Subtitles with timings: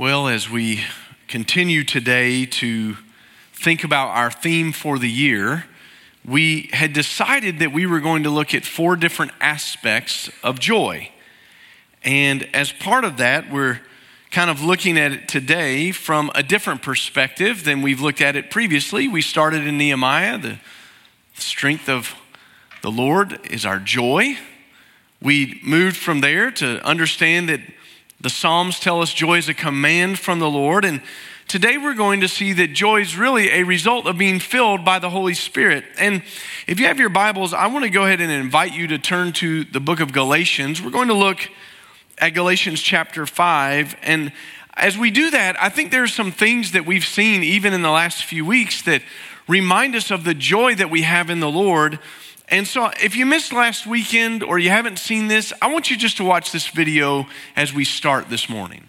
[0.00, 0.80] Well, as we
[1.28, 2.96] continue today to
[3.52, 5.66] think about our theme for the year,
[6.24, 11.10] we had decided that we were going to look at four different aspects of joy.
[12.02, 13.82] And as part of that, we're
[14.30, 18.50] kind of looking at it today from a different perspective than we've looked at it
[18.50, 19.06] previously.
[19.06, 20.60] We started in Nehemiah, the
[21.34, 22.14] strength of
[22.80, 24.38] the Lord is our joy.
[25.20, 27.60] We moved from there to understand that
[28.20, 30.84] the Psalms tell us joy is a command from the Lord.
[30.84, 31.00] And
[31.48, 34.98] today we're going to see that joy is really a result of being filled by
[34.98, 35.84] the Holy Spirit.
[35.98, 36.22] And
[36.66, 39.32] if you have your Bibles, I want to go ahead and invite you to turn
[39.34, 40.82] to the book of Galatians.
[40.82, 41.48] We're going to look
[42.18, 43.96] at Galatians chapter 5.
[44.02, 44.32] And
[44.74, 47.90] as we do that, I think there's some things that we've seen even in the
[47.90, 49.02] last few weeks that
[49.48, 51.98] remind us of the joy that we have in the Lord
[52.50, 55.96] and so, if you missed last weekend or you haven't seen this, I want you
[55.96, 58.88] just to watch this video as we start this morning.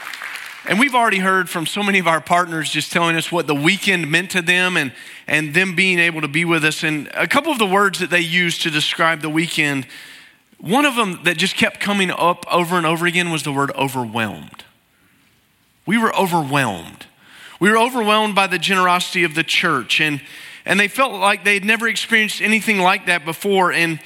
[0.71, 3.53] and we've already heard from so many of our partners just telling us what the
[3.53, 4.93] weekend meant to them and,
[5.27, 6.81] and them being able to be with us.
[6.81, 9.85] And a couple of the words that they used to describe the weekend,
[10.61, 13.71] one of them that just kept coming up over and over again was the word
[13.71, 14.63] overwhelmed.
[15.85, 17.05] We were overwhelmed.
[17.59, 19.99] We were overwhelmed by the generosity of the church.
[19.99, 20.21] And,
[20.63, 23.73] and they felt like they had never experienced anything like that before.
[23.73, 23.99] And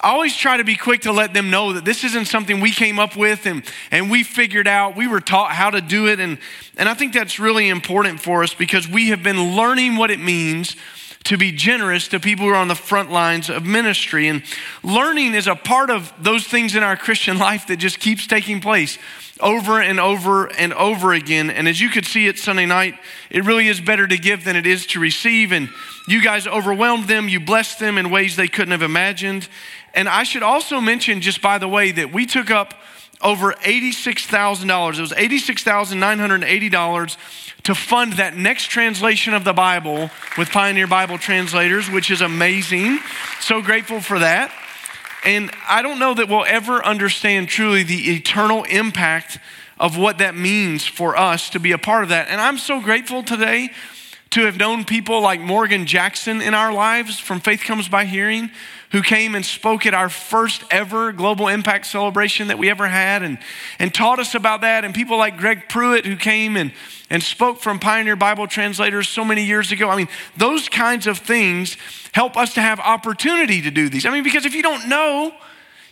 [0.00, 2.70] I always try to be quick to let them know that this isn't something we
[2.70, 4.96] came up with and, and we figured out.
[4.96, 6.20] We were taught how to do it.
[6.20, 6.38] And,
[6.76, 10.20] and I think that's really important for us because we have been learning what it
[10.20, 10.76] means
[11.28, 14.28] to be generous to people who are on the front lines of ministry.
[14.28, 14.42] And
[14.82, 18.62] learning is a part of those things in our Christian life that just keeps taking
[18.62, 18.96] place
[19.38, 21.50] over and over and over again.
[21.50, 22.94] And as you could see it Sunday night,
[23.28, 25.52] it really is better to give than it is to receive.
[25.52, 25.68] And
[26.08, 29.50] you guys overwhelmed them, you blessed them in ways they couldn't have imagined.
[29.92, 32.72] And I should also mention, just by the way, that we took up
[33.20, 34.96] over $86,000.
[34.96, 37.16] It was $86,980
[37.68, 42.98] to fund that next translation of the Bible with Pioneer Bible Translators, which is amazing.
[43.42, 44.50] So grateful for that.
[45.22, 49.36] And I don't know that we'll ever understand truly the eternal impact
[49.78, 52.28] of what that means for us to be a part of that.
[52.30, 53.68] And I'm so grateful today
[54.30, 58.50] to have known people like Morgan Jackson in our lives from Faith Comes by Hearing
[58.90, 63.22] who came and spoke at our first ever global impact celebration that we ever had
[63.22, 63.38] and,
[63.78, 64.84] and taught us about that.
[64.84, 66.72] And people like Greg Pruitt who came and,
[67.10, 69.90] and spoke from Pioneer Bible Translators so many years ago.
[69.90, 71.76] I mean, those kinds of things
[72.12, 74.06] help us to have opportunity to do these.
[74.06, 75.34] I mean, because if you don't know,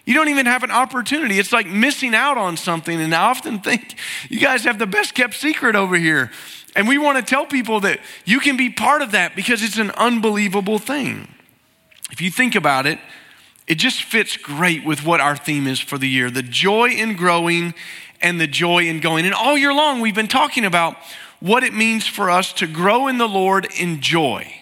[0.06, 1.38] you don't even have an opportunity.
[1.38, 2.99] It's like missing out on something.
[2.99, 3.99] And I often think
[4.31, 6.31] you guys have the best kept secret over here.
[6.75, 9.78] And we want to tell people that you can be part of that because it's
[9.78, 11.28] an unbelievable thing.
[12.11, 12.99] If you think about it,
[13.67, 17.17] it just fits great with what our theme is for the year the joy in
[17.17, 17.75] growing
[18.20, 19.25] and the joy in going.
[19.25, 20.97] And all year long, we've been talking about
[21.41, 24.53] what it means for us to grow in the Lord in joy.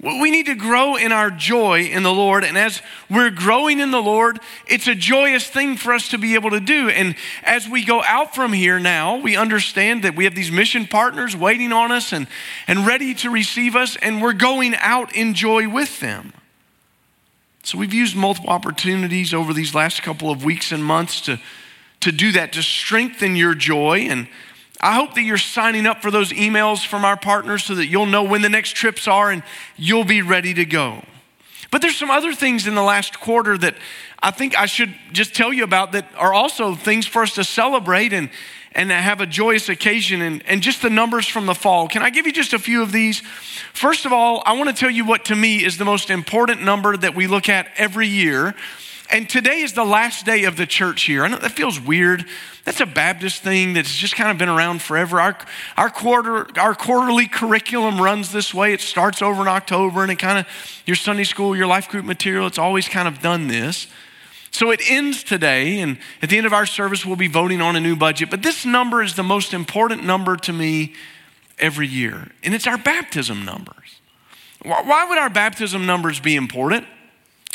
[0.00, 2.44] We need to grow in our joy in the Lord.
[2.44, 4.38] And as we're growing in the Lord,
[4.68, 6.88] it's a joyous thing for us to be able to do.
[6.88, 10.86] And as we go out from here now, we understand that we have these mission
[10.86, 12.28] partners waiting on us and,
[12.68, 16.32] and ready to receive us, and we're going out in joy with them.
[17.68, 21.38] So we've used multiple opportunities over these last couple of weeks and months to,
[22.00, 24.06] to do that, to strengthen your joy.
[24.08, 24.26] And
[24.80, 28.06] I hope that you're signing up for those emails from our partners so that you'll
[28.06, 29.42] know when the next trips are and
[29.76, 31.04] you'll be ready to go.
[31.70, 33.74] But there's some other things in the last quarter that
[34.22, 37.44] I think I should just tell you about that are also things for us to
[37.44, 38.30] celebrate and,
[38.78, 41.88] and have a joyous occasion and, and just the numbers from the fall.
[41.88, 43.20] Can I give you just a few of these?
[43.72, 46.62] First of all, I want to tell you what to me is the most important
[46.62, 48.54] number that we look at every year.
[49.10, 51.24] And today is the last day of the church year.
[51.24, 52.24] I know that feels weird.
[52.64, 55.20] That's a Baptist thing that's just kind of been around forever.
[55.20, 55.36] Our,
[55.76, 58.74] our, quarter, our quarterly curriculum runs this way.
[58.74, 60.46] It starts over in October and it kind of,
[60.86, 63.88] your Sunday school, your life group material, it's always kind of done this.
[64.50, 67.76] So it ends today, and at the end of our service, we'll be voting on
[67.76, 68.30] a new budget.
[68.30, 70.94] But this number is the most important number to me
[71.58, 74.00] every year, and it's our baptism numbers.
[74.62, 76.86] Why would our baptism numbers be important?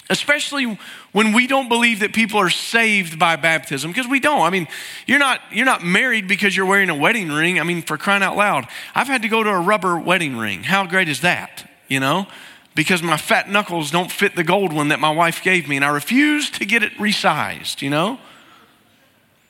[0.10, 0.78] especially
[1.12, 4.68] when we don't believe that people are saved by baptism because we don't i mean
[5.08, 8.22] you're not you're not married because you're wearing a wedding ring i mean for crying
[8.22, 11.70] out loud i've had to go to a rubber wedding ring how great is that
[11.88, 12.28] you know
[12.76, 15.86] because my fat knuckles don't fit the gold one that my wife gave me and
[15.86, 18.20] i refuse to get it resized you know?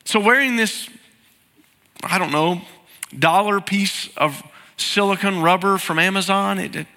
[0.06, 0.90] So wearing this
[2.04, 2.62] i don't know
[3.18, 4.44] dollar piece of
[4.78, 6.88] silicone rubber from amazon it, it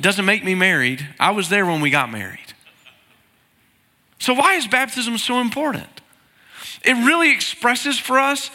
[0.00, 1.06] doesn't make me married.
[1.18, 2.54] I was there when we got married.
[4.18, 5.88] So, why is baptism so important?
[6.84, 8.50] It really expresses for us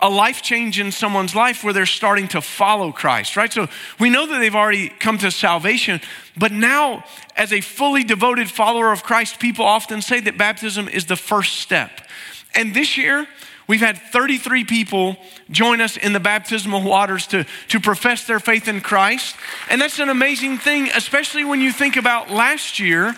[0.00, 3.52] a life change in someone's life where they're starting to follow Christ, right?
[3.52, 6.00] So we know that they've already come to salvation,
[6.36, 7.04] but now,
[7.34, 11.56] as a fully devoted follower of Christ, people often say that baptism is the first
[11.60, 12.02] step.
[12.54, 13.26] And this year,
[13.66, 15.16] we've had 33 people
[15.50, 19.36] join us in the baptismal waters to, to profess their faith in Christ.
[19.70, 23.14] And that's an amazing thing, especially when you think about last year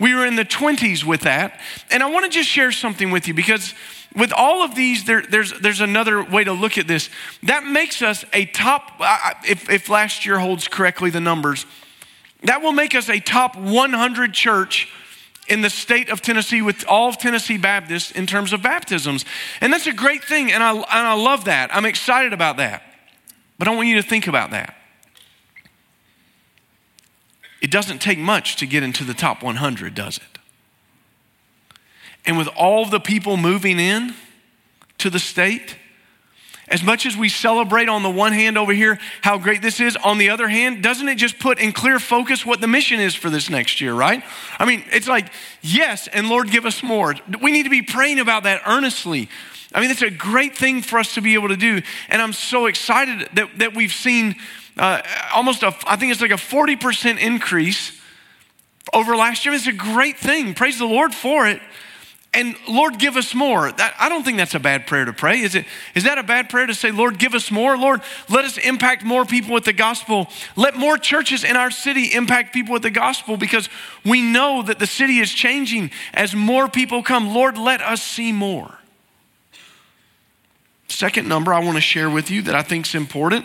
[0.00, 1.60] we were in the 20s with that.
[1.90, 3.74] And I want to just share something with you because
[4.16, 7.10] with all of these, there, there's, there's another way to look at this.
[7.44, 9.00] That makes us a top,
[9.48, 11.64] if, if last year holds correctly the numbers,
[12.42, 14.88] that will make us a top 100 church
[15.48, 19.24] in the state of Tennessee with all of Tennessee Baptists in terms of baptisms.
[19.60, 21.74] And that's a great thing, and I, and I love that.
[21.74, 22.82] I'm excited about that.
[23.58, 24.76] But I want you to think about that.
[27.60, 30.29] It doesn't take much to get into the top 100, does it?
[32.26, 34.14] And with all the people moving in
[34.98, 35.76] to the state,
[36.70, 39.96] as much as we celebrate on the one hand over here how great this is,
[39.96, 43.14] on the other hand, doesn't it just put in clear focus what the mission is
[43.14, 44.22] for this next year, right?
[44.58, 45.32] I mean, it's like,
[45.62, 47.14] yes, and Lord, give us more.
[47.42, 49.28] We need to be praying about that earnestly.
[49.74, 51.82] I mean, it's a great thing for us to be able to do.
[52.08, 54.36] And I'm so excited that, that we've seen
[54.76, 55.02] uh,
[55.34, 57.98] almost a, I think it's like a 40% increase
[58.92, 59.54] over last year.
[59.54, 60.54] It's a great thing.
[60.54, 61.60] Praise the Lord for it.
[62.32, 63.72] And Lord, give us more.
[63.72, 65.40] That, I don't think that's a bad prayer to pray.
[65.40, 65.66] Is it?
[65.96, 67.76] Is that a bad prayer to say, Lord, give us more?
[67.76, 70.28] Lord, let us impact more people with the gospel.
[70.54, 73.68] Let more churches in our city impact people with the gospel because
[74.04, 77.34] we know that the city is changing as more people come.
[77.34, 78.78] Lord, let us see more.
[80.86, 83.44] Second number I want to share with you that I think is important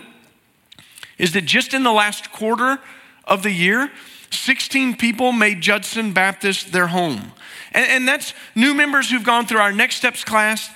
[1.18, 2.80] is that just in the last quarter
[3.24, 3.92] of the year,
[4.30, 7.32] 16 people made Judson Baptist their home.
[7.76, 10.70] And, and, that's new members who've gone through our Next Steps class.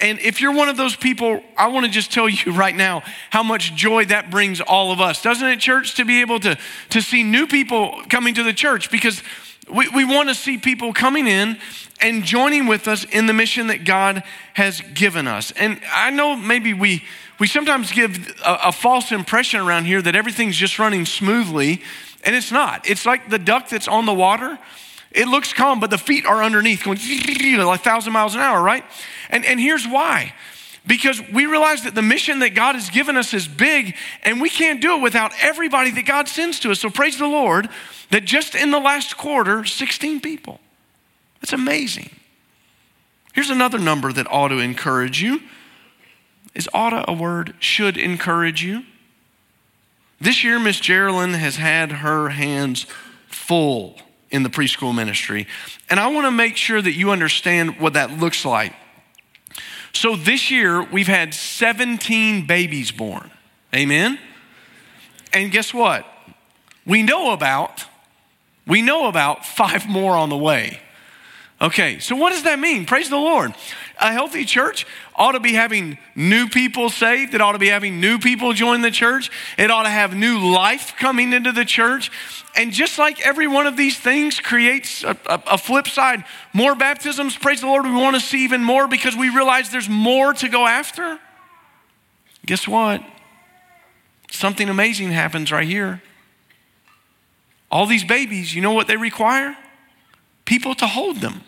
[0.00, 3.02] And if you're one of those people, I want to just tell you right now
[3.30, 5.20] how much joy that brings all of us.
[5.20, 6.56] Doesn't it, church, to be able to,
[6.90, 8.90] to see new people coming to the church?
[8.90, 9.22] Because
[9.70, 11.58] we, we want to see people coming in
[12.00, 14.22] and joining with us in the mission that God
[14.54, 15.52] has given us.
[15.52, 17.04] And I know maybe we
[17.40, 21.82] we sometimes give a, a, false impression around here that everything's just running smoothly,
[22.22, 22.88] and it's not.
[22.88, 24.56] It's like the duck that's on the water.
[25.14, 26.98] It looks calm, but the feet are underneath going
[27.58, 28.84] like 1,000 miles an hour, right?
[29.30, 30.34] And, and here's why.
[30.86, 33.94] Because we realize that the mission that God has given us is big,
[34.24, 36.80] and we can't do it without everybody that God sends to us.
[36.80, 37.68] So praise the Lord
[38.10, 40.60] that just in the last quarter, 16 people.
[41.40, 42.10] That's amazing.
[43.32, 45.40] Here's another number that ought to encourage you.
[46.54, 47.54] Is oughta a word?
[47.60, 48.82] Should encourage you.
[50.20, 52.86] This year, Miss Geraldine has had her hands
[53.28, 53.98] full
[54.34, 55.46] in the preschool ministry.
[55.88, 58.74] And I want to make sure that you understand what that looks like.
[59.92, 63.30] So this year, we've had 17 babies born.
[63.74, 64.18] Amen?
[65.32, 66.06] And guess what?
[66.86, 67.84] we know about,
[68.66, 70.80] we know about five more on the way.
[71.60, 72.84] Okay, so what does that mean?
[72.84, 73.54] Praise the Lord.
[74.00, 77.32] A healthy church ought to be having new people saved.
[77.32, 79.30] It ought to be having new people join the church.
[79.56, 82.10] It ought to have new life coming into the church.
[82.56, 86.74] And just like every one of these things creates a, a, a flip side, more
[86.74, 90.34] baptisms, praise the Lord, we want to see even more because we realize there's more
[90.34, 91.20] to go after.
[92.46, 93.02] Guess what?
[94.30, 96.02] Something amazing happens right here.
[97.70, 99.56] All these babies, you know what they require?
[100.44, 101.42] People to hold them.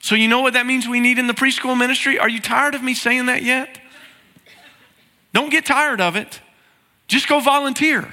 [0.00, 2.18] So, you know what that means we need in the preschool ministry?
[2.18, 3.78] Are you tired of me saying that yet?
[5.32, 6.40] Don't get tired of it.
[7.06, 8.12] Just go volunteer.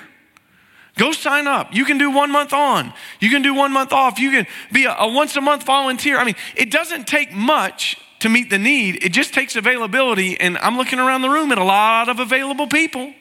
[0.98, 1.74] Go sign up.
[1.74, 2.92] You can do one month on.
[3.20, 4.20] You can do one month off.
[4.20, 6.18] You can be a, a, once a month volunteer.
[6.18, 10.40] I mean, it doesn't take much to meet the need, it just takes availability.
[10.40, 13.14] And I'm looking around the room at a lot of available people.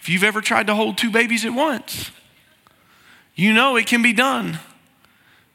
[0.00, 2.10] If you've ever tried to hold two babies at once,
[3.34, 4.58] you know it can be done.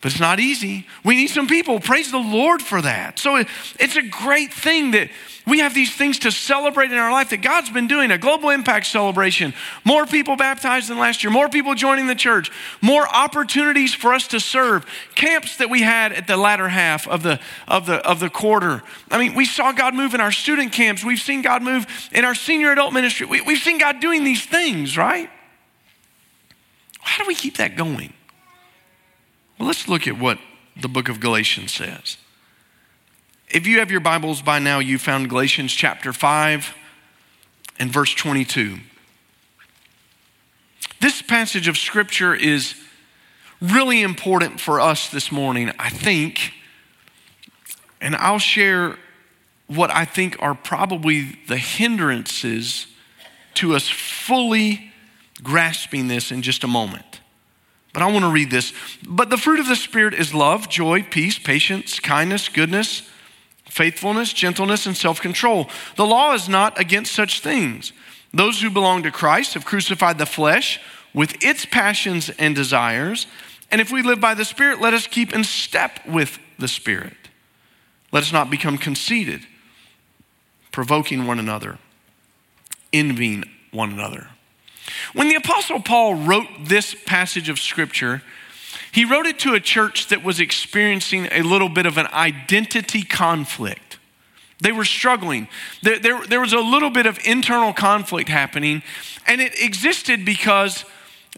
[0.02, 0.86] But it's not easy.
[1.04, 1.80] We need some people.
[1.80, 3.18] Praise the Lord for that.
[3.18, 3.44] So
[3.80, 5.10] it's a great thing that
[5.48, 8.52] we have these things to celebrate in our life that God's been doing a global
[8.52, 9.56] impact celebration.
[9.86, 14.28] More people baptized than last year, more people joining the church, more opportunities for us
[14.28, 14.86] to serve.
[15.16, 18.84] Camps that we had at the latter half of the, of the, of the quarter.
[19.10, 21.04] I mean, we saw God move in our student camps.
[21.04, 23.26] We've seen God move in our senior adult ministry.
[23.26, 25.32] We, we've seen God doing these things, right?
[27.08, 28.14] How do we keep that going?
[29.58, 30.40] Well, let's look at what
[30.80, 32.18] the book of Galatians says.
[33.50, 36.76] If you have your Bibles by now, you found Galatians chapter 5
[37.80, 38.80] and verse 22.
[41.00, 42.76] This passage of scripture is
[43.62, 46.52] really important for us this morning, I think.
[48.02, 48.98] And I'll share
[49.68, 52.88] what I think are probably the hindrances
[53.56, 54.87] to us fully
[55.44, 57.22] grasping this in just a moment.
[57.94, 58.74] But I want to read this.
[59.08, 63.10] But the fruit of the Spirit is love, joy, peace, patience, kindness, goodness,
[63.65, 65.70] faithfulness, gentleness, and self control.
[65.96, 67.94] The law is not against such things.
[68.34, 70.79] Those who belong to Christ have crucified the flesh
[71.13, 73.25] with its passions and desires.
[73.72, 77.13] And if we live by the Spirit, let us keep in step with the Spirit.
[78.12, 79.41] Let us not become conceited,
[80.72, 81.79] provoking one another,
[82.94, 84.29] envying one another.
[85.13, 88.22] When the Apostle Paul wrote this passage of Scripture,
[88.91, 93.03] he wrote it to a church that was experiencing a little bit of an identity
[93.03, 94.00] conflict.
[94.60, 95.48] They were struggling.
[95.84, 98.82] There, there, there was a little bit of internal conflict happening,
[99.27, 100.84] and it existed because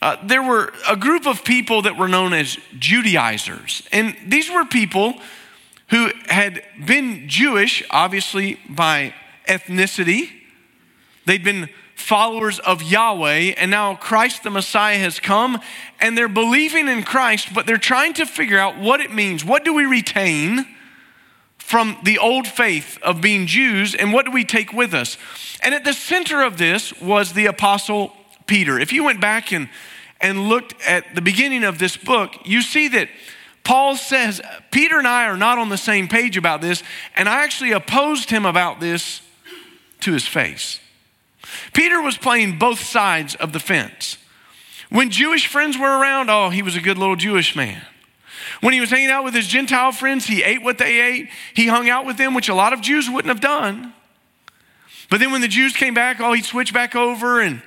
[0.01, 3.83] uh, there were a group of people that were known as Judaizers.
[3.91, 5.15] And these were people
[5.89, 9.13] who had been Jewish, obviously by
[9.47, 10.29] ethnicity.
[11.25, 15.59] They'd been followers of Yahweh, and now Christ the Messiah has come,
[15.99, 19.45] and they're believing in Christ, but they're trying to figure out what it means.
[19.45, 20.65] What do we retain
[21.57, 25.17] from the old faith of being Jews, and what do we take with us?
[25.61, 28.13] And at the center of this was the Apostle
[28.47, 28.79] Peter.
[28.79, 29.69] If you went back and,
[30.19, 33.09] and looked at the beginning of this book, you see that.
[33.65, 34.41] Paul says,
[34.71, 36.81] Peter and I are not on the same page about this,
[37.15, 39.21] and I actually opposed him about this
[39.99, 40.79] to his face.
[41.73, 44.17] Peter was playing both sides of the fence.
[44.89, 47.81] When Jewish friends were around, oh, he was a good little Jewish man.
[48.61, 51.29] When he was hanging out with his Gentile friends, he ate what they ate.
[51.53, 53.93] He hung out with them, which a lot of Jews wouldn't have done.
[55.09, 57.39] But then when the Jews came back, oh, he'd switch back over.
[57.39, 57.61] And,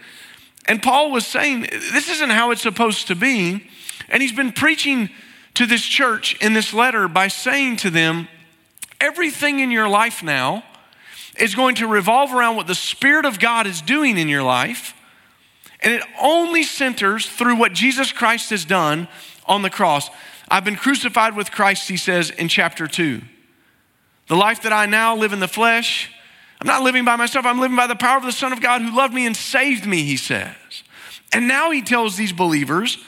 [0.66, 3.68] and Paul was saying, this isn't how it's supposed to be.
[4.08, 5.10] And he's been preaching
[5.54, 8.28] to this church in this letter by saying to them,
[9.00, 10.64] everything in your life now
[11.38, 14.94] is going to revolve around what the Spirit of God is doing in your life.
[15.80, 19.08] And it only centers through what Jesus Christ has done
[19.46, 20.10] on the cross.
[20.48, 23.20] I've been crucified with Christ, he says in chapter 2.
[24.28, 26.10] The life that I now live in the flesh,
[26.60, 28.82] I'm not living by myself, I'm living by the power of the Son of God
[28.82, 30.54] who loved me and saved me, he says.
[31.32, 32.98] And now he tells these believers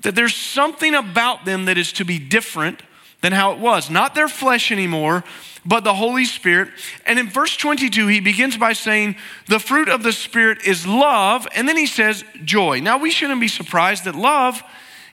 [0.00, 2.80] that there's something about them that is to be different
[3.26, 3.90] than how it was.
[3.90, 5.24] Not their flesh anymore,
[5.64, 6.68] but the Holy Spirit.
[7.04, 9.16] And in verse 22, he begins by saying,
[9.48, 11.48] The fruit of the Spirit is love.
[11.52, 12.78] And then he says, joy.
[12.78, 14.62] Now, we shouldn't be surprised that love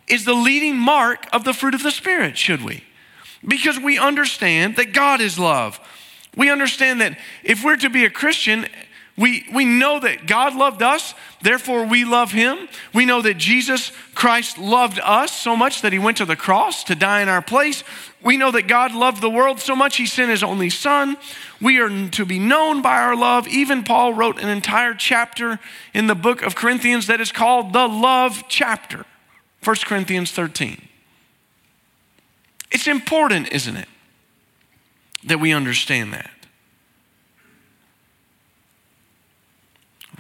[0.08, 2.84] is the leading mark of the fruit of the Spirit, should we?
[3.44, 5.80] Because we understand that God is love.
[6.38, 8.68] We understand that if we're to be a Christian,
[9.16, 12.68] We, we know that God loved us, therefore we love him.
[12.96, 16.84] We know that Jesus Christ loved us so much that he went to the cross
[16.86, 17.84] to die in our place.
[18.24, 21.18] We know that God loved the world so much he sent his only son.
[21.62, 23.48] We are to be known by our love.
[23.48, 25.60] Even Paul wrote an entire chapter
[25.94, 29.06] in the book of Corinthians that is called the love chapter,
[29.64, 30.82] 1 Corinthians 13.
[32.72, 33.88] It's important, isn't it,
[35.24, 36.32] that we understand that.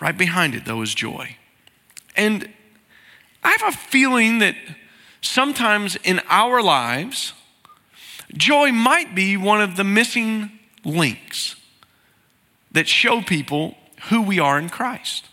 [0.04, 1.38] Right behind it, though, is joy.
[2.18, 2.50] And
[3.42, 4.54] I have a feeling that
[5.22, 7.32] sometimes in our lives,
[8.34, 11.56] joy might be one of the missing links
[12.74, 13.78] that show people
[14.10, 15.26] who we are in Christ.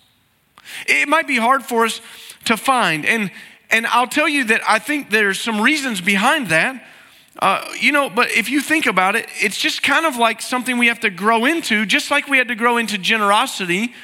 [0.86, 2.00] It might be hard for us
[2.44, 3.04] to find.
[3.04, 3.32] And,
[3.72, 6.80] and I'll tell you that I think there's some reasons behind that.
[7.40, 10.78] Uh, you know, but if you think about it, it's just kind of like something
[10.78, 13.94] we have to grow into, just like we had to grow into generosity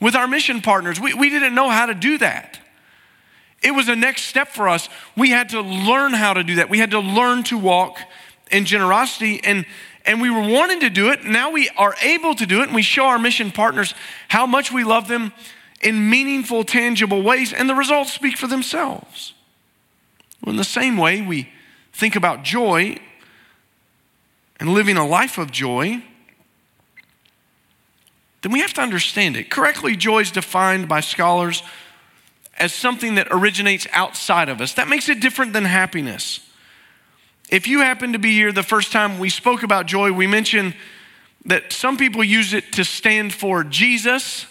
[0.00, 1.00] with our mission partners.
[1.00, 2.58] We, we didn't know how to do that.
[3.62, 4.88] It was a next step for us.
[5.16, 6.68] We had to learn how to do that.
[6.68, 7.98] We had to learn to walk
[8.50, 9.64] in generosity, and,
[10.04, 11.24] and we were wanting to do it.
[11.24, 13.94] Now we are able to do it, and we show our mission partners
[14.28, 15.32] how much we love them
[15.80, 19.32] in meaningful, tangible ways, and the results speak for themselves.
[20.42, 21.48] Well, in the same way, we
[21.92, 22.98] think about joy
[24.60, 26.04] and living a life of joy
[28.46, 29.50] then we have to understand it.
[29.50, 31.64] Correctly, joy is defined by scholars
[32.56, 34.74] as something that originates outside of us.
[34.74, 36.38] That makes it different than happiness.
[37.50, 40.76] If you happen to be here the first time we spoke about joy, we mentioned
[41.46, 44.46] that some people use it to stand for Jesus,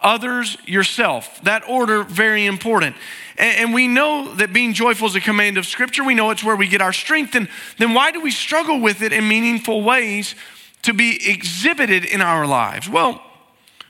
[0.00, 1.40] others, yourself.
[1.42, 2.96] That order, very important.
[3.36, 6.02] And, we know that being joyful is a command of Scripture.
[6.02, 7.36] We know it's where we get our strength.
[7.36, 10.34] And then why do we struggle with it in meaningful ways
[10.82, 12.88] to be exhibited in our lives?
[12.88, 13.22] Well,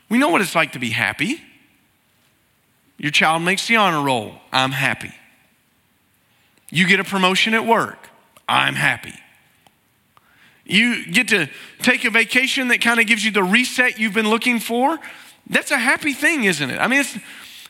[0.09, 1.41] we know what it's like to be happy.
[2.97, 4.35] Your child makes the honor roll.
[4.53, 5.12] I'm happy.
[6.71, 8.09] You get a promotion at work.
[8.49, 9.15] I'm happy.
[10.65, 11.49] You get to
[11.81, 14.99] take a vacation that kind of gives you the reset you've been looking for.
[15.49, 16.79] That's a happy thing, isn't it?
[16.79, 17.05] I mean,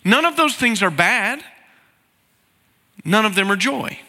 [0.04, 1.44] none of those things are bad,
[3.04, 4.00] none of them are joy.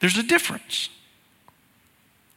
[0.00, 0.88] There's a difference.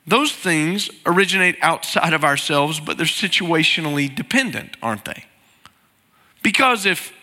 [0.06, 5.26] Those things originate outside of ourselves, but they're situationally dependent, aren't they?
[6.42, 7.14] Because if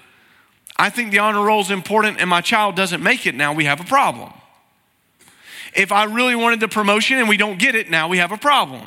[0.77, 3.67] I think the honor roll is important and my child doesn't make it, now we
[3.67, 4.33] have a problem.
[5.75, 8.39] If I really wanted the promotion and we don't get it, now we have a
[8.39, 8.83] problem.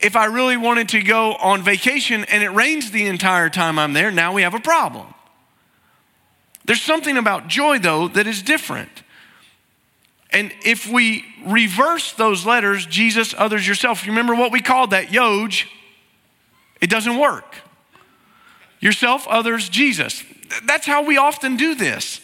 [0.00, 3.92] If I really wanted to go on vacation and it rains the entire time I'm
[3.92, 5.06] there, now we have a problem.
[6.64, 9.01] There's something about joy, though, that is different.
[10.32, 15.08] And if we reverse those letters, Jesus, others, yourself, you remember what we called that?
[15.08, 15.66] Yoj.
[16.80, 17.56] It doesn't work.
[18.80, 20.24] Yourself, others, Jesus.
[20.64, 22.20] That's how we often do this.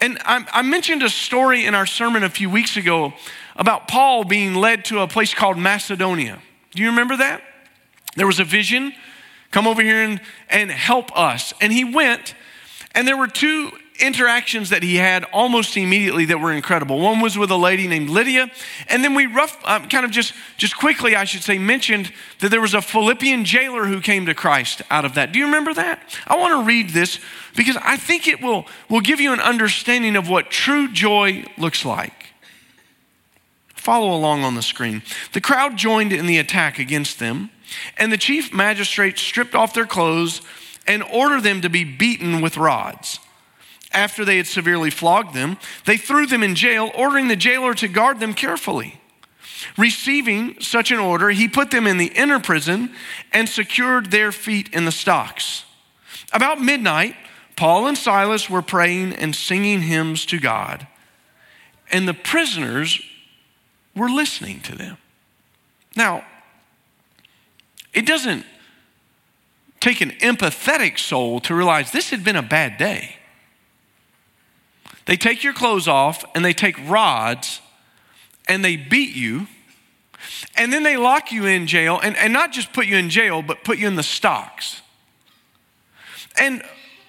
[0.00, 3.12] And I, I, mentioned a story in our sermon a few weeks ago
[3.56, 6.40] about Paul being led to a place called Macedonia.
[6.72, 7.42] Do you remember that?
[8.16, 8.92] There was a vision
[9.50, 11.52] come over here and, and help us.
[11.60, 12.34] And he went,
[12.92, 17.00] and there were two interactions that he had almost immediately that were incredible.
[17.00, 18.50] One was with a lady named Lydia,
[18.88, 22.50] and then we rough, uh, kind of just just quickly, I should say, mentioned that
[22.50, 25.32] there was a Philippian jailer who came to Christ out of that.
[25.32, 26.00] Do you remember that?
[26.26, 27.20] I want to read this
[27.56, 31.84] because I think it will will give you an understanding of what true joy looks
[31.84, 32.12] like.
[33.74, 35.02] Follow along on the screen.
[35.32, 37.50] The crowd joined in the attack against them,
[37.96, 40.42] and the chief magistrate stripped off their clothes
[40.86, 43.20] and ordered them to be beaten with rods.
[43.92, 47.88] After they had severely flogged them, they threw them in jail, ordering the jailer to
[47.88, 49.00] guard them carefully.
[49.76, 52.94] Receiving such an order, he put them in the inner prison
[53.32, 55.64] and secured their feet in the stocks.
[56.32, 57.16] About midnight,
[57.56, 60.86] Paul and Silas were praying and singing hymns to God,
[61.90, 63.00] and the prisoners
[63.96, 64.98] were listening to them.
[65.96, 66.24] Now,
[67.92, 68.44] it doesn't
[69.80, 73.17] take an empathetic soul to realize this had been a bad day.
[75.08, 77.62] They take your clothes off and they take rods
[78.46, 79.46] and they beat you.
[80.54, 83.40] And then they lock you in jail and, and not just put you in jail,
[83.40, 84.82] but put you in the stocks.
[86.38, 86.62] And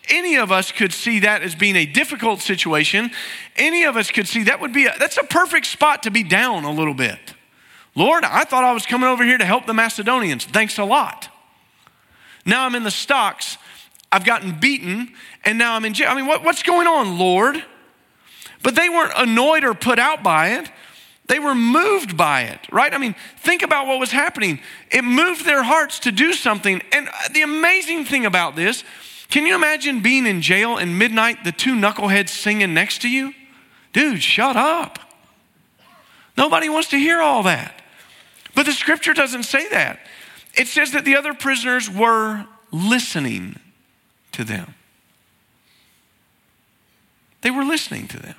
[0.07, 3.11] any of us could see that as being a difficult situation.
[3.57, 6.23] Any of us could see that would be a, that's a perfect spot to be
[6.23, 7.33] down a little bit.
[7.95, 10.45] Lord, I thought I was coming over here to help the Macedonians.
[10.45, 11.27] Thanks a lot.
[12.45, 13.57] Now I'm in the stocks.
[14.09, 15.11] I've gotten beaten,
[15.43, 16.07] and now I'm in jail.
[16.09, 17.61] I mean, what, what's going on, Lord?
[18.61, 20.69] But they weren't annoyed or put out by it.
[21.27, 22.91] They were moved by it, right?
[22.93, 24.59] I mean, think about what was happening.
[24.91, 26.81] It moved their hearts to do something.
[26.91, 28.83] And the amazing thing about this,
[29.29, 33.33] can you imagine being in jail and midnight, the two knuckleheads singing next to you?
[33.93, 34.97] Dude, shut up.
[36.35, 37.79] Nobody wants to hear all that.
[38.55, 39.99] But the scripture doesn't say that.
[40.55, 43.59] It says that the other prisoners were listening
[44.31, 44.73] to them.
[47.41, 48.35] They were listening to them.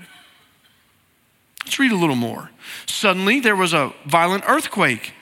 [1.64, 2.50] Let's read a little more.
[2.86, 5.12] Suddenly, there was a violent earthquake,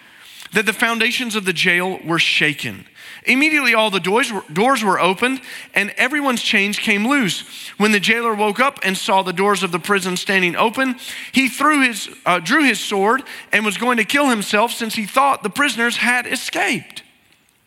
[0.53, 2.87] that the foundations of the jail were shaken.
[3.25, 5.41] Immediately, all the doors were, doors were opened,
[5.75, 7.69] and everyone's chains came loose.
[7.77, 10.97] When the jailer woke up and saw the doors of the prison standing open,
[11.33, 15.05] he threw his, uh, drew his sword and was going to kill himself since he
[15.05, 17.03] thought the prisoners had escaped.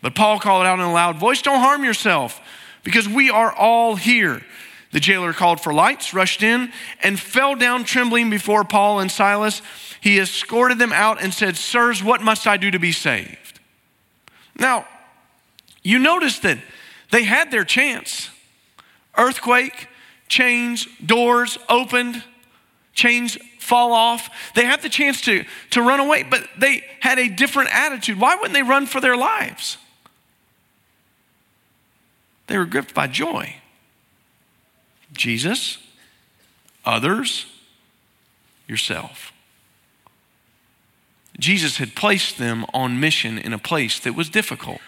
[0.01, 2.41] But Paul called out in a loud voice, Don't harm yourself,
[2.83, 4.41] because we are all here.
[4.91, 9.61] The jailer called for lights, rushed in, and fell down trembling before Paul and Silas.
[10.01, 13.59] He escorted them out and said, Sirs, what must I do to be saved?
[14.57, 14.85] Now,
[15.81, 16.57] you notice that
[17.09, 18.29] they had their chance.
[19.17, 19.87] Earthquake,
[20.27, 22.23] chains, doors opened,
[22.93, 24.53] chains fall off.
[24.55, 28.19] They had the chance to, to run away, but they had a different attitude.
[28.19, 29.77] Why wouldn't they run for their lives?
[32.47, 33.60] They were gripped by joy.
[35.21, 35.77] Jesus,
[36.83, 37.45] others,
[38.67, 39.31] yourself.
[41.37, 44.81] Jesus had placed them on mission in a place that was difficult.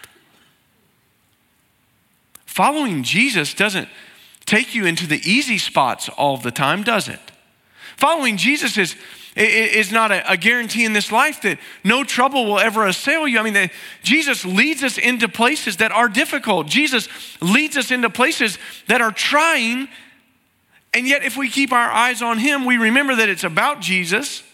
[2.46, 3.88] Following Jesus doesn't
[4.44, 7.20] take you into the easy spots all the time, does it?
[7.96, 8.96] Following Jesus is,
[9.36, 13.38] is not a, guarantee in this life that no trouble will ever assail you.
[13.38, 13.70] I mean,
[14.02, 16.66] Jesus leads us into places that are difficult.
[16.66, 17.08] Jesus
[17.40, 19.86] leads us into places that are trying
[20.94, 24.44] and yet, if we keep our eyes on Him, we remember that it's about Jesus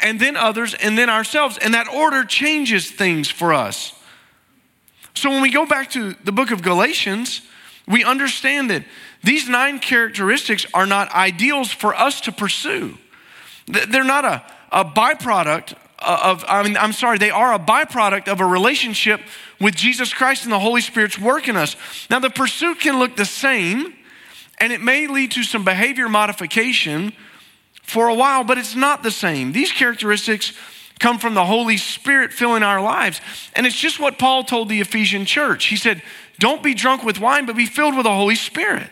[0.00, 1.56] and then others and then ourselves.
[1.58, 3.94] And that order changes things for us.
[5.14, 7.40] So when we go back to the book of Galatians,
[7.86, 8.84] we understand that
[9.22, 12.98] these nine characteristics are not ideals for us to pursue.
[13.66, 18.40] They're not a, a byproduct of, I mean, I'm sorry, they are a byproduct of
[18.40, 19.20] a relationship
[19.60, 21.76] with Jesus Christ and the Holy Spirit's work in us.
[22.10, 23.94] Now, the pursuit can look the same
[24.58, 27.12] and it may lead to some behavior modification
[27.82, 29.52] for a while, but it's not the same.
[29.52, 30.52] These characteristics
[30.98, 33.20] come from the Holy Spirit filling our lives.
[33.54, 35.66] And it's just what Paul told the Ephesian church.
[35.66, 36.02] He said,
[36.38, 38.90] Don't be drunk with wine, but be filled with the Holy Spirit.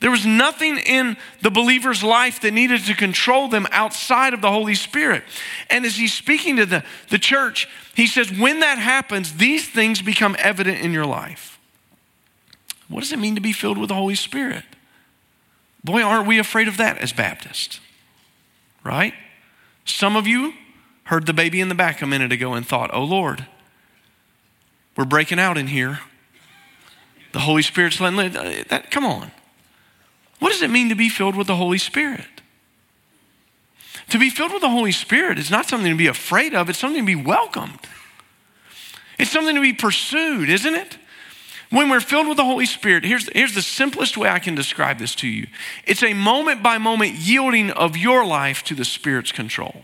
[0.00, 4.50] There was nothing in the believer's life that needed to control them outside of the
[4.50, 5.24] Holy Spirit.
[5.70, 10.00] And as he's speaking to the, the church, he says, When that happens, these things
[10.00, 11.57] become evident in your life.
[12.88, 14.64] What does it mean to be filled with the Holy Spirit?
[15.84, 17.80] Boy, aren't we afraid of that as Baptists,
[18.84, 19.14] right?
[19.84, 20.54] Some of you
[21.04, 23.46] heard the baby in the back a minute ago and thought, oh Lord,
[24.96, 26.00] we're breaking out in here.
[27.32, 29.30] The Holy Spirit's letting, uh, that, come on.
[30.38, 32.26] What does it mean to be filled with the Holy Spirit?
[34.10, 36.78] To be filled with the Holy Spirit is not something to be afraid of, it's
[36.78, 37.80] something to be welcomed.
[39.18, 40.96] It's something to be pursued, isn't it?
[41.70, 44.98] When we're filled with the Holy Spirit, here's, here's the simplest way I can describe
[44.98, 45.46] this to you
[45.86, 49.82] it's a moment by moment yielding of your life to the Spirit's control.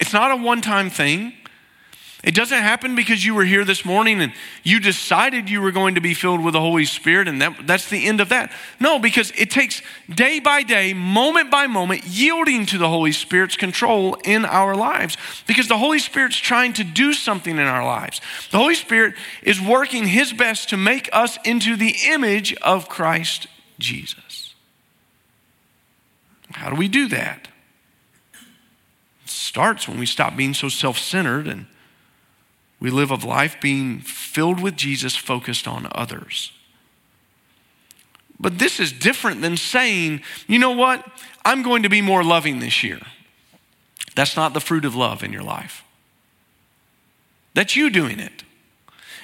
[0.00, 1.34] It's not a one time thing.
[2.24, 4.32] It doesn't happen because you were here this morning and
[4.62, 7.90] you decided you were going to be filled with the Holy Spirit and that, that's
[7.90, 8.50] the end of that.
[8.80, 13.56] No, because it takes day by day, moment by moment, yielding to the Holy Spirit's
[13.56, 18.22] control in our lives because the Holy Spirit's trying to do something in our lives.
[18.50, 23.48] The Holy Spirit is working His best to make us into the image of Christ
[23.78, 24.54] Jesus.
[26.52, 27.48] How do we do that?
[28.32, 31.66] It starts when we stop being so self centered and
[32.80, 36.52] we live a life being filled with Jesus, focused on others.
[38.38, 41.06] But this is different than saying, you know what,
[41.44, 43.00] I'm going to be more loving this year.
[44.14, 45.84] That's not the fruit of love in your life.
[47.54, 48.44] That's you doing it.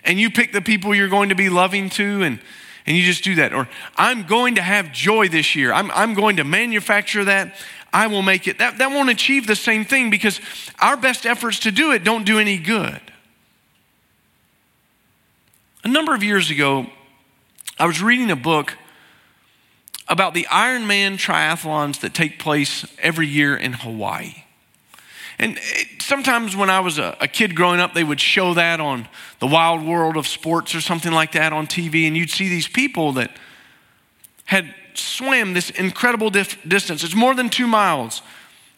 [0.04, 2.40] And you pick the people you're going to be loving to, and,
[2.86, 3.52] and you just do that.
[3.52, 5.72] Or I'm going to have joy this year.
[5.72, 7.54] I'm, I'm going to manufacture that.
[7.92, 8.58] I will make it.
[8.58, 10.40] That, that won't achieve the same thing because
[10.78, 13.00] our best efforts to do it don't do any good.
[15.82, 16.86] A number of years ago,
[17.78, 18.76] I was reading a book
[20.08, 24.44] about the Ironman triathlons that take place every year in Hawaii.
[25.38, 25.58] And
[25.98, 29.46] sometimes when I was a, a, kid growing up, they would show that on the
[29.46, 33.12] wild world of sports or something like that on TV, and you'd see these people
[33.12, 33.34] that
[34.44, 37.02] had swam this incredible dif- distance.
[37.04, 38.20] It's more than two miles.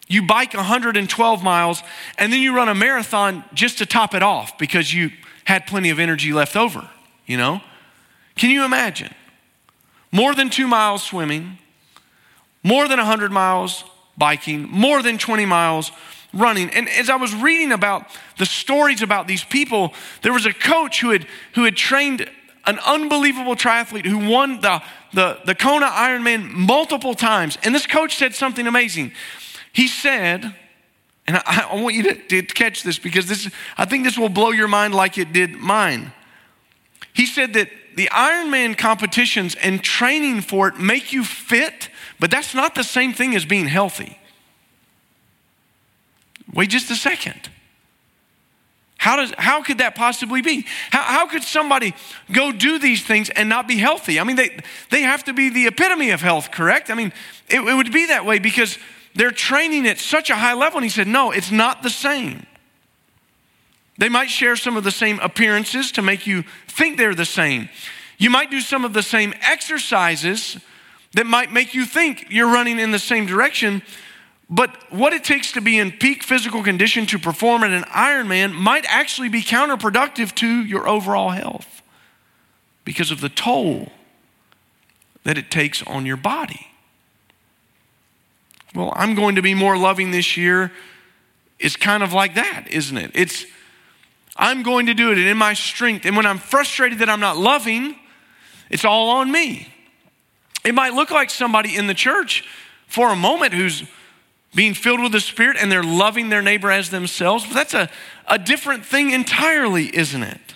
[0.07, 1.83] You bike 112 miles,
[2.17, 5.11] and then you run a marathon just to top it off because you
[5.45, 6.89] had plenty of energy left over,
[7.25, 7.61] you know?
[8.35, 9.13] Can you imagine?
[10.11, 11.57] More than two miles swimming,
[12.63, 13.83] more than 100 miles
[14.17, 15.91] biking, more than 20 miles
[16.33, 16.69] running.
[16.71, 18.07] And as I was reading about
[18.37, 22.29] the stories about these people, there was a coach who had, who had trained
[22.65, 24.81] an unbelievable triathlete who won the,
[25.13, 27.57] the, the Kona Ironman multiple times.
[27.63, 29.11] And this coach said something amazing.
[29.73, 30.55] He said,
[31.27, 34.29] and I, I want you to, to catch this because this, I think this will
[34.29, 36.13] blow your mind like it did mine.
[37.13, 42.55] He said that the Ironman competitions and training for it make you fit, but that's
[42.55, 44.17] not the same thing as being healthy.
[46.53, 47.49] Wait just a second.
[48.97, 50.65] How, does, how could that possibly be?
[50.89, 51.93] How, how could somebody
[52.31, 54.17] go do these things and not be healthy?
[54.17, 54.57] I mean, they,
[54.91, 56.89] they have to be the epitome of health, correct?
[56.89, 57.11] I mean,
[57.49, 58.77] it, it would be that way because
[59.13, 60.77] they're training at such a high level.
[60.77, 62.45] And he said, no, it's not the same.
[63.97, 67.69] They might share some of the same appearances to make you think they're the same.
[68.17, 70.57] You might do some of the same exercises
[71.13, 73.83] that might make you think you're running in the same direction,
[74.49, 78.53] but what it takes to be in peak physical condition to perform at an Ironman
[78.53, 81.81] might actually be counterproductive to your overall health
[82.83, 83.91] because of the toll
[85.23, 86.67] that it takes on your body.
[88.75, 90.71] Well, I'm going to be more loving this year.
[91.59, 93.11] It's kind of like that, isn't it?
[93.13, 93.45] It's
[94.35, 96.05] I'm going to do it and in my strength.
[96.05, 97.95] And when I'm frustrated that I'm not loving,
[98.69, 99.67] it's all on me.
[100.63, 102.43] It might look like somebody in the church
[102.87, 103.83] for a moment who's
[104.55, 107.45] being filled with the Spirit and they're loving their neighbor as themselves.
[107.45, 107.89] But that's a,
[108.27, 110.55] a different thing entirely, isn't it?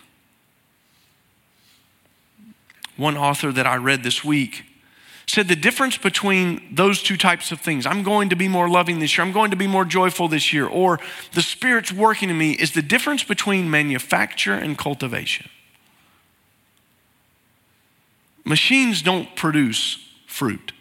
[2.95, 4.63] One author that I read this week
[5.27, 8.99] said the difference between those two types of things I'm going to be more loving
[8.99, 10.99] this year, I'm going to be more joyful this year, or
[11.33, 15.49] the Spirit's working in me is the difference between manufacture and cultivation.
[18.45, 20.71] Machines don't produce fruit.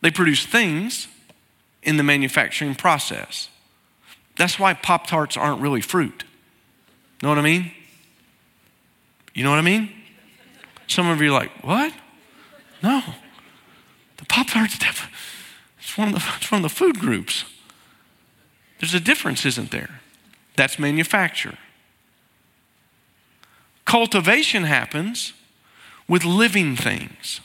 [0.00, 1.08] They produce things
[1.82, 3.48] in the manufacturing process.
[4.36, 6.24] That's why Pop Tarts aren't really fruit.
[7.22, 7.72] Know what I mean?
[9.34, 9.90] You know what I mean?
[10.92, 11.90] Some of you are like, what?
[12.82, 13.02] No.
[14.18, 14.76] The Pop Tarts,
[15.78, 17.46] it's one, of the, it's one of the food groups.
[18.78, 20.00] There's a difference, isn't there?
[20.54, 21.56] That's manufacture.
[23.86, 25.32] Cultivation happens
[26.08, 27.40] with living things.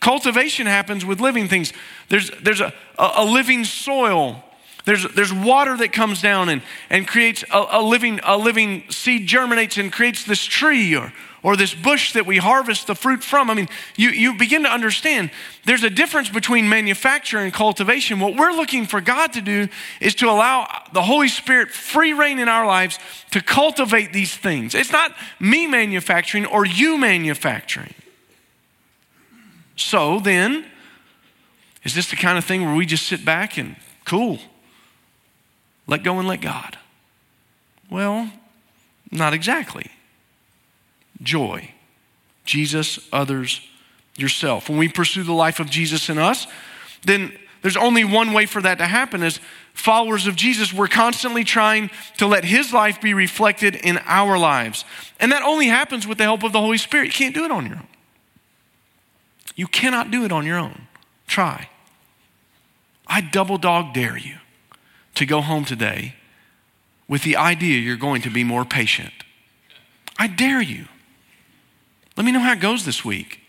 [0.00, 1.72] Cultivation happens with living things.
[2.08, 4.42] There's, there's a, a, living soil.
[4.86, 9.28] There's, there's water that comes down and, and creates a, a, living, a living seed
[9.28, 13.50] germinates and creates this tree or, or this bush that we harvest the fruit from.
[13.50, 15.30] I mean, you, you begin to understand
[15.64, 18.20] there's a difference between manufacture and cultivation.
[18.20, 19.68] What we're looking for God to do
[20.00, 22.98] is to allow the Holy Spirit free rein in our lives
[23.32, 24.74] to cultivate these things.
[24.74, 27.94] It's not me manufacturing or you manufacturing.
[29.76, 30.64] So then,
[31.82, 34.38] is this the kind of thing where we just sit back and cool,
[35.88, 36.78] let go and let God?
[37.90, 38.30] Well,
[39.10, 39.90] not exactly.
[41.22, 41.70] Joy,
[42.44, 43.60] Jesus, others,
[44.16, 44.68] yourself.
[44.68, 46.46] When we pursue the life of Jesus in us,
[47.04, 47.32] then
[47.62, 49.40] there's only one way for that to happen as
[49.72, 54.84] followers of Jesus, we're constantly trying to let his life be reflected in our lives.
[55.20, 57.06] And that only happens with the help of the Holy Spirit.
[57.06, 57.86] You can't do it on your own.
[59.54, 60.88] You cannot do it on your own.
[61.26, 61.68] Try.
[63.06, 64.36] I double dog dare you
[65.14, 66.16] to go home today
[67.08, 69.12] with the idea you're going to be more patient.
[70.18, 70.86] I dare you.
[72.16, 73.40] Let me know how it goes this week.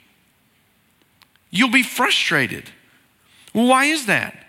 [1.49, 2.69] You'll be frustrated.
[3.53, 4.45] Well, why is that?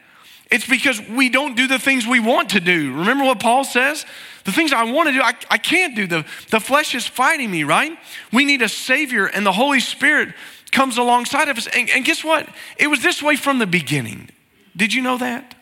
[0.50, 2.94] It's because we don't do the things we want to do.
[2.94, 4.06] Remember what Paul says?
[4.44, 6.06] The things I want to do, I, I can't do.
[6.06, 7.98] The, the flesh is fighting me, right?
[8.32, 10.34] We need a Savior, and the Holy Spirit
[10.70, 11.66] comes alongside of us.
[11.66, 12.48] And, and guess what?
[12.78, 14.30] It was this way from the beginning.
[14.76, 15.54] Did you know that?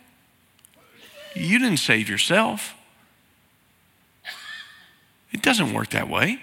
[1.34, 2.74] You didn't save yourself.
[5.32, 6.40] It doesn't work that way.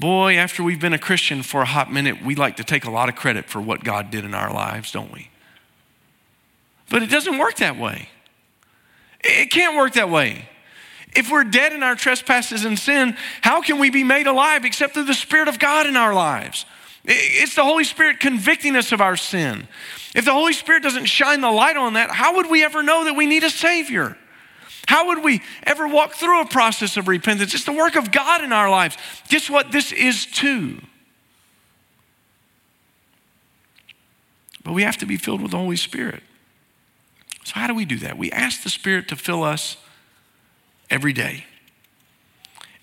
[0.00, 2.90] Boy, after we've been a Christian for a hot minute, we like to take a
[2.90, 5.28] lot of credit for what God did in our lives, don't we?
[6.88, 8.08] But it doesn't work that way.
[9.22, 10.48] It can't work that way.
[11.14, 14.94] If we're dead in our trespasses and sin, how can we be made alive except
[14.94, 16.64] through the Spirit of God in our lives?
[17.04, 19.68] It's the Holy Spirit convicting us of our sin.
[20.14, 23.04] If the Holy Spirit doesn't shine the light on that, how would we ever know
[23.04, 24.16] that we need a Savior?
[24.90, 27.54] How would we ever walk through a process of repentance?
[27.54, 28.96] It's the work of God in our lives.
[29.28, 29.70] Guess what?
[29.70, 30.80] This is too.
[34.64, 36.24] But we have to be filled with the Holy Spirit.
[37.44, 38.18] So, how do we do that?
[38.18, 39.76] We ask the Spirit to fill us
[40.90, 41.44] every day.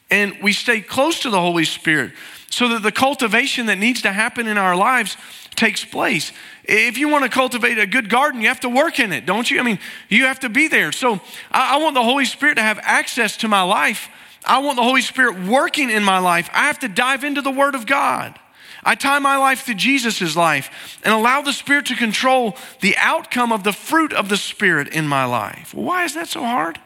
[0.09, 2.13] And we stay close to the Holy Spirit
[2.49, 5.17] so that the cultivation that needs to happen in our lives
[5.55, 6.31] takes place.
[6.63, 9.49] If you want to cultivate a good garden, you have to work in it, don't
[9.49, 9.59] you?
[9.59, 10.91] I mean, you have to be there.
[10.91, 11.19] So
[11.51, 14.09] I, want the Holy Spirit to have access to my life.
[14.45, 16.49] I want the Holy Spirit working in my life.
[16.53, 18.39] I have to dive into the Word of God.
[18.83, 23.51] I tie my life to Jesus' life and allow the Spirit to control the outcome
[23.51, 25.73] of the fruit of the Spirit in my life.
[25.73, 26.79] Why is that so hard?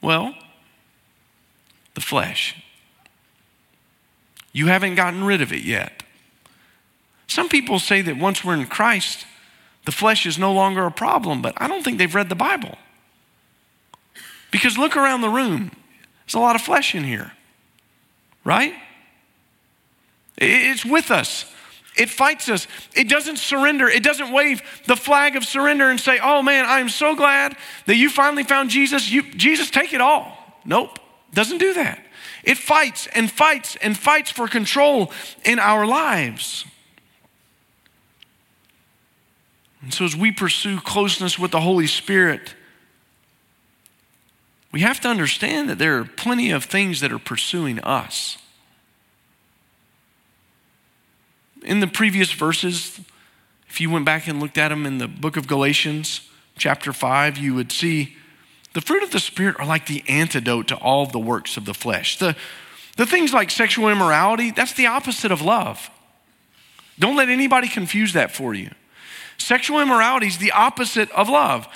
[0.00, 0.34] Well,
[1.94, 2.62] the flesh.
[4.52, 6.02] You haven't gotten rid of it yet.
[7.26, 9.26] Some people say that once we're in Christ,
[9.84, 12.76] the flesh is no longer a problem, but I don't think they've read the Bible.
[14.50, 15.70] Because look around the room,
[16.26, 17.32] there's a lot of flesh in here,
[18.44, 18.74] right?
[20.36, 21.46] It's with us.
[21.96, 22.66] It fights us.
[22.94, 23.88] It doesn't surrender.
[23.88, 27.56] It doesn't wave the flag of surrender and say, Oh man, I am so glad
[27.86, 29.10] that you finally found Jesus.
[29.10, 30.36] You, Jesus, take it all.
[30.64, 30.98] Nope,
[31.32, 32.04] doesn't do that.
[32.44, 35.12] It fights and fights and fights for control
[35.44, 36.64] in our lives.
[39.80, 42.54] And so, as we pursue closeness with the Holy Spirit,
[44.70, 48.38] we have to understand that there are plenty of things that are pursuing us.
[51.62, 53.00] In the previous verses,
[53.68, 57.38] if you went back and looked at them in the book of Galatians, chapter 5,
[57.38, 58.16] you would see
[58.74, 61.74] the fruit of the Spirit are like the antidote to all the works of the
[61.74, 62.18] flesh.
[62.18, 62.36] The,
[62.96, 65.90] the things like sexual immorality, that's the opposite of love.
[66.98, 68.70] Don't let anybody confuse that for you.
[69.38, 71.66] Sexual immorality is the opposite of love.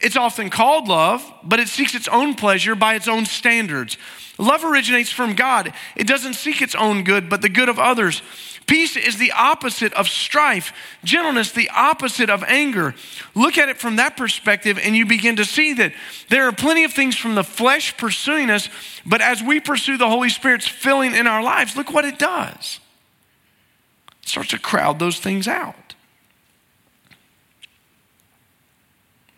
[0.00, 3.96] It's often called love, but it seeks its own pleasure by its own standards.
[4.38, 5.72] Love originates from God.
[5.96, 8.20] It doesn't seek its own good, but the good of others.
[8.66, 10.72] Peace is the opposite of strife,
[11.04, 12.94] gentleness, the opposite of anger.
[13.34, 15.92] Look at it from that perspective, and you begin to see that
[16.30, 18.68] there are plenty of things from the flesh pursuing us,
[19.04, 22.80] but as we pursue the Holy Spirit's filling in our lives, look what it does.
[24.22, 25.94] It starts to crowd those things out.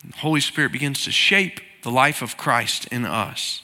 [0.04, 3.62] The Holy Spirit begins to shape the life of Christ in us.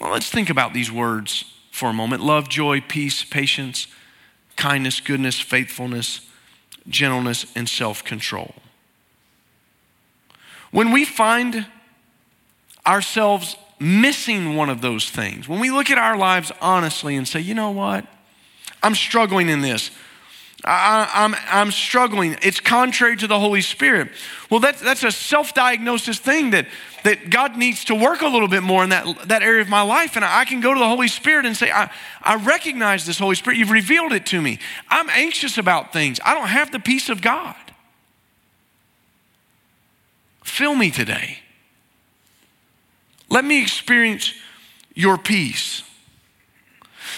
[0.00, 1.44] Well, let's think about these words
[1.76, 3.86] for a moment love, joy, peace, patience,
[4.56, 6.22] kindness, goodness, faithfulness,
[6.88, 8.54] gentleness, and self control.
[10.70, 11.66] When we find
[12.86, 17.40] ourselves missing one of those things, when we look at our lives honestly and say,
[17.40, 18.06] you know what,
[18.82, 19.90] I'm struggling in this.
[20.66, 22.36] I, am I'm, I'm struggling.
[22.42, 24.08] It's contrary to the Holy Spirit.
[24.50, 26.66] Well, that's, that's a self diagnosis thing that,
[27.04, 29.82] that God needs to work a little bit more in that, that area of my
[29.82, 30.16] life.
[30.16, 33.36] And I can go to the Holy Spirit and say, I, I recognize this, Holy
[33.36, 33.58] Spirit.
[33.58, 34.58] You've revealed it to me.
[34.88, 36.18] I'm anxious about things.
[36.24, 37.54] I don't have the peace of God.
[40.42, 41.38] Fill me today.
[43.28, 44.32] Let me experience
[44.94, 45.82] your peace.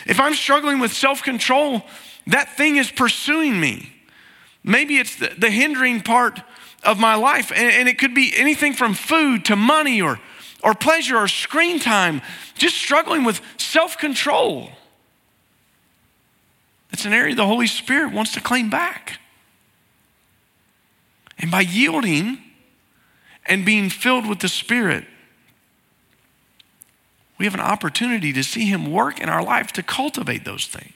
[0.06, 1.82] If I'm struggling with self control,
[2.28, 3.92] that thing is pursuing me.
[4.62, 6.40] Maybe it's the, the hindering part
[6.84, 10.20] of my life, and, and it could be anything from food to money or,
[10.62, 12.22] or pleasure or screen time,
[12.54, 14.70] just struggling with self control.
[16.92, 19.20] It's an area the Holy Spirit wants to claim back.
[21.38, 22.38] And by yielding
[23.46, 25.04] and being filled with the Spirit,
[27.38, 30.92] we have an opportunity to see Him work in our life to cultivate those things.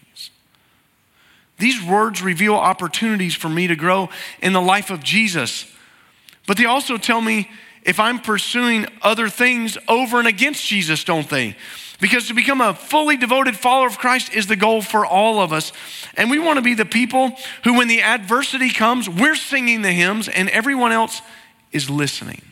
[1.62, 4.08] These words reveal opportunities for me to grow
[4.40, 5.64] in the life of Jesus.
[6.48, 7.48] But they also tell me
[7.84, 11.56] if I'm pursuing other things over and against Jesus, don't they?
[12.00, 15.52] Because to become a fully devoted follower of Christ is the goal for all of
[15.52, 15.72] us.
[16.16, 17.30] And we want to be the people
[17.62, 21.22] who, when the adversity comes, we're singing the hymns and everyone else
[21.70, 22.42] is listening.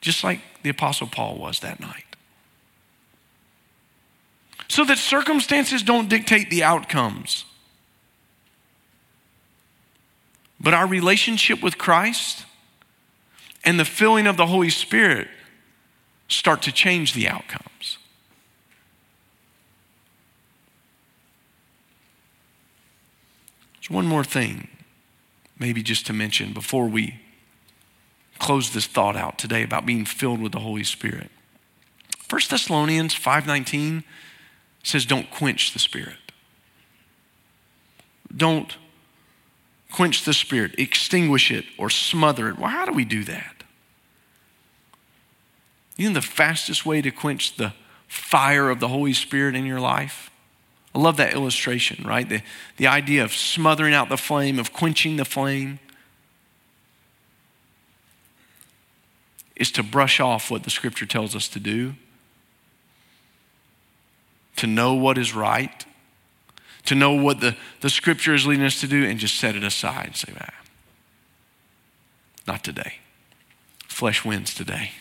[0.00, 2.11] Just like the Apostle Paul was that night
[4.72, 7.44] so that circumstances don't dictate the outcomes.
[10.58, 12.46] But our relationship with Christ
[13.66, 15.28] and the filling of the Holy Spirit
[16.26, 17.98] start to change the outcomes.
[23.74, 24.68] There's one more thing,
[25.58, 27.20] maybe just to mention before we
[28.38, 31.30] close this thought out today about being filled with the Holy Spirit.
[32.30, 34.04] 1 Thessalonians 5:19
[34.82, 36.16] says, don't quench the spirit.
[38.34, 38.76] Don't
[39.90, 42.58] quench the spirit, extinguish it, or smother it.
[42.58, 43.64] Well, how do we do that?
[45.96, 47.74] You know the fastest way to quench the
[48.08, 50.30] fire of the Holy Spirit in your life?
[50.94, 52.28] I love that illustration, right?
[52.28, 52.42] The,
[52.76, 55.78] the idea of smothering out the flame, of quenching the flame,
[59.56, 61.94] is to brush off what the scripture tells us to do,
[64.56, 65.84] to know what is right,
[66.84, 69.64] to know what the, the scripture is leading us to do, and just set it
[69.64, 70.54] aside and say, ah,
[72.46, 72.94] not today.
[73.86, 74.92] Flesh wins today.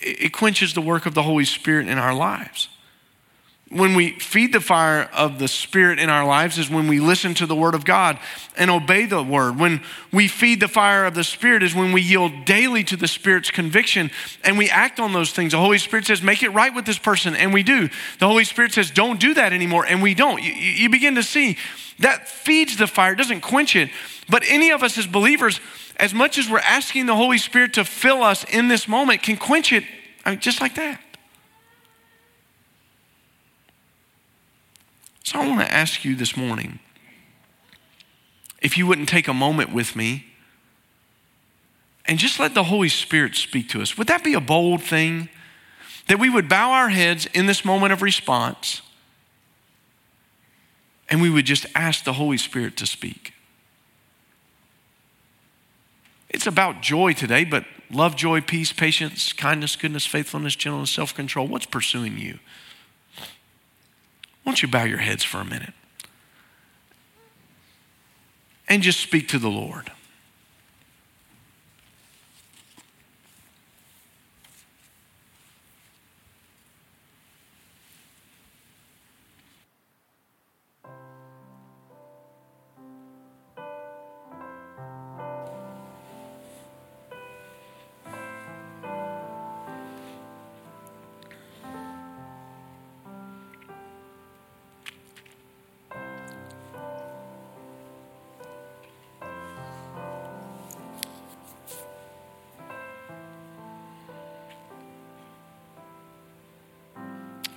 [0.00, 2.68] It, it quenches the work of the Holy Spirit in our lives
[3.68, 7.34] when we feed the fire of the Spirit in our lives is when we listen
[7.34, 8.16] to the Word of God
[8.56, 9.58] and obey the Word.
[9.58, 13.08] When we feed the fire of the Spirit is when we yield daily to the
[13.08, 14.12] Spirit's conviction
[14.44, 15.50] and we act on those things.
[15.50, 17.88] The Holy Spirit says, make it right with this person, and we do.
[18.20, 20.40] The Holy Spirit says, don't do that anymore, and we don't.
[20.40, 21.56] You, you begin to see
[21.98, 23.90] that feeds the fire, doesn't quench it.
[24.28, 25.60] But any of us as believers,
[25.96, 29.36] as much as we're asking the Holy Spirit to fill us in this moment, can
[29.36, 29.82] quench it
[30.26, 31.00] I mean, just like that.
[35.26, 36.78] So I want to ask you this morning
[38.62, 40.26] if you wouldn't take a moment with me
[42.04, 43.98] and just let the Holy Spirit speak to us.
[43.98, 45.28] Would that be a bold thing?
[46.06, 48.82] That we would bow our heads in this moment of response
[51.10, 53.34] and we would just ask the Holy Spirit to speak.
[56.30, 61.48] It's about joy today, but love, joy, peace, patience, kindness, goodness, faithfulness, gentleness, self control.
[61.48, 62.38] What's pursuing you?
[64.46, 65.72] Why don't you bow your heads for a minute
[68.68, 69.90] and just speak to the Lord?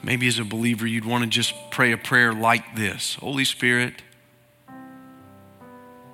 [0.01, 4.01] Maybe as a believer, you'd want to just pray a prayer like this Holy Spirit,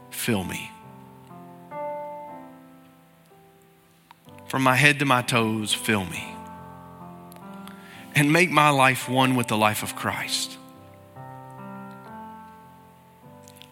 [0.10, 0.72] fill me.
[4.48, 6.24] From my head to my toes, fill me.
[8.16, 10.58] And make my life one with the life of Christ.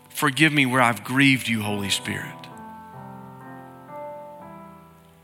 [0.09, 2.47] Forgive me where I've grieved you, Holy Spirit,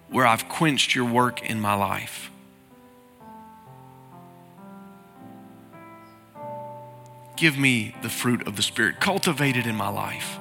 [0.10, 2.32] where I've quenched your work in my life.
[7.40, 9.00] Give me the fruit of the Spirit.
[9.00, 10.38] Cultivate it in my life.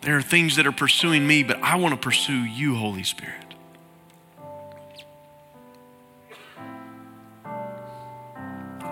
[0.00, 3.54] There are things that are pursuing me, but I want to pursue you, Holy Spirit.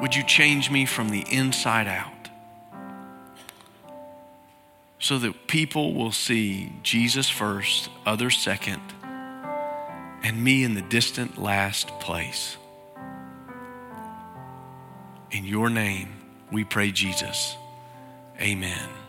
[0.03, 2.29] Would you change me from the inside out
[4.99, 8.83] so that people will see Jesus first, others second,
[10.23, 12.59] and me in the distant last place?
[15.35, 16.11] In your name,
[16.53, 17.57] we pray, Jesus.
[18.41, 19.04] Amen.